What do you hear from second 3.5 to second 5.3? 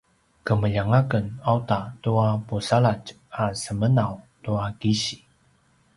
semenaw tua kisi